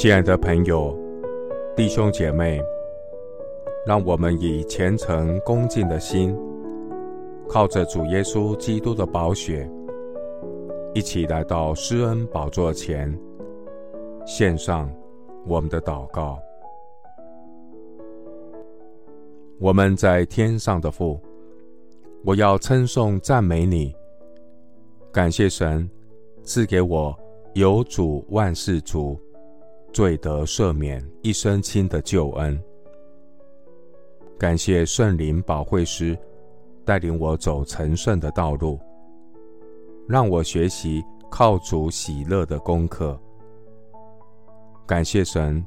[0.00, 0.98] 亲爱的朋友、
[1.76, 2.58] 弟兄姐妹，
[3.84, 6.34] 让我们以虔诚恭敬的心，
[7.46, 9.70] 靠着主耶稣基督的宝血，
[10.94, 13.14] 一起来到施恩宝座前，
[14.24, 14.90] 献上
[15.46, 16.38] 我们的祷告。
[19.58, 21.20] 我们在天上的父，
[22.24, 23.94] 我要称颂赞美你，
[25.12, 25.86] 感谢神
[26.42, 27.14] 赐给我
[27.52, 29.14] 有主万事足。
[29.92, 32.58] 罪得赦免、一身轻的救恩，
[34.38, 36.16] 感谢圣灵保惠师
[36.84, 38.78] 带领我走成圣的道路，
[40.08, 43.18] 让我学习靠主喜乐的功课。
[44.86, 45.64] 感谢神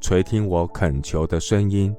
[0.00, 1.94] 垂听我恳求的声音。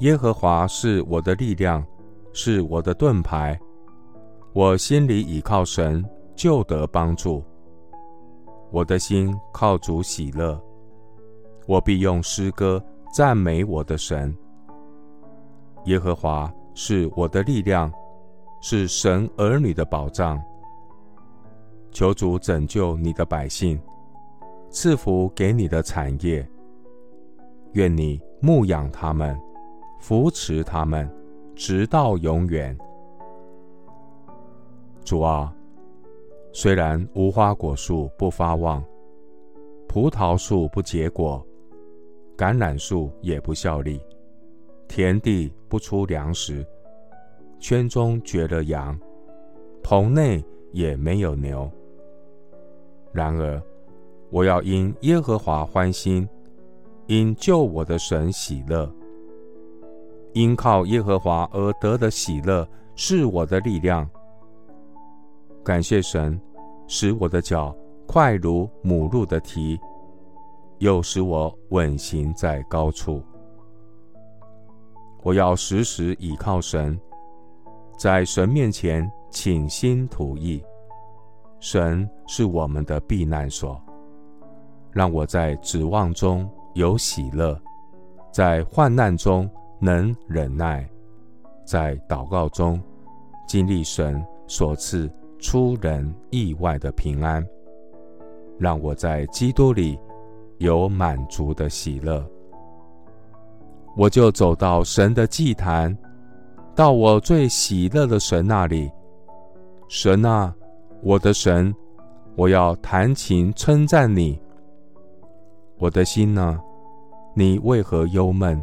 [0.00, 1.84] 耶和华是我的力量，
[2.32, 3.58] 是我的盾牌，
[4.52, 6.04] 我心里倚靠神，
[6.36, 7.42] 就得帮助。
[8.70, 10.60] 我的心靠主喜乐，
[11.66, 12.82] 我必用诗歌
[13.14, 14.36] 赞美我的神。
[15.86, 17.90] 耶和华是我的力量，
[18.60, 20.38] 是神儿女的保障。
[21.90, 23.80] 求主拯救你的百姓，
[24.68, 26.46] 赐福给你的产业。
[27.72, 29.38] 愿你牧养他们，
[29.98, 31.10] 扶持他们，
[31.54, 32.76] 直到永远。
[35.02, 35.54] 主啊。
[36.52, 38.82] 虽然无花果树不发旺，
[39.86, 41.44] 葡萄树不结果，
[42.36, 44.00] 橄榄树也不效力，
[44.88, 46.66] 田地不出粮食，
[47.60, 48.98] 圈中绝了羊，
[49.82, 51.70] 棚内也没有牛。
[53.12, 53.62] 然而，
[54.30, 56.28] 我要因耶和华欢心，
[57.06, 58.90] 因救我的神喜乐，
[60.32, 64.08] 因靠耶和华而得的喜乐是我的力量。
[65.68, 66.40] 感谢神，
[66.86, 69.78] 使我的脚快如母鹿的蹄，
[70.78, 73.22] 又使我稳行在高处。
[75.22, 76.98] 我要时时倚靠神，
[77.98, 80.64] 在神面前倾心吐意。
[81.60, 83.78] 神是我们的避难所，
[84.90, 87.60] 让我在指望中有喜乐，
[88.32, 89.46] 在患难中
[89.78, 90.88] 能忍耐，
[91.66, 92.82] 在祷告中
[93.46, 95.12] 经历神所赐。
[95.38, 97.46] 出人意外的平安，
[98.58, 99.98] 让我在基督里
[100.58, 102.24] 有满足的喜乐。
[103.96, 105.96] 我就走到神的祭坛，
[106.74, 108.90] 到我最喜乐的神那里。
[109.88, 110.54] 神啊，
[111.02, 111.74] 我的神，
[112.36, 114.38] 我要弹琴称赞你。
[115.78, 116.60] 我的心呢？
[117.34, 118.60] 你为何忧闷？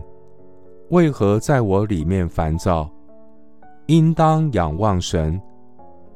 [0.89, 2.89] 为何在我里面烦躁？
[3.87, 5.41] 应当仰望神。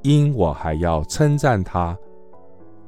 [0.01, 1.97] 因我还要称赞他，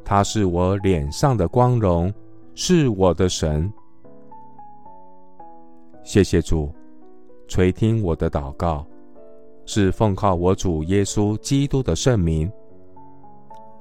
[0.04, 2.14] 他是我脸上的光荣，
[2.56, 3.72] 是我的神。
[6.04, 6.74] 谢谢主，
[7.48, 8.86] 垂听我的祷告，
[9.66, 12.52] 是奉靠我主耶稣基督的圣名。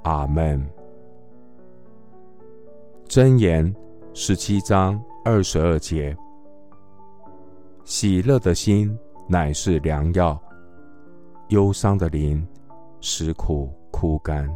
[0.02, 0.64] 阿门。
[3.08, 3.74] 箴言
[4.12, 6.16] 十七章二十二节：
[7.84, 8.96] 喜乐的心
[9.28, 10.38] 乃是良药，
[11.48, 12.46] 忧伤的灵。
[13.00, 14.48] 食苦枯干。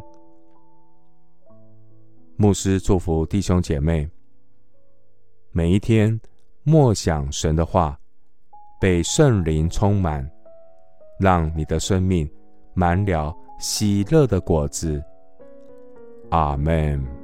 [2.37, 4.09] 牧师祝福弟兄姐妹，
[5.51, 6.19] 每一天
[6.63, 7.97] 默想神的话，
[8.79, 10.29] 被圣灵充满，
[11.19, 12.29] 让你的生命
[12.73, 15.01] 满了喜乐的果子。
[16.29, 17.14] 阿门。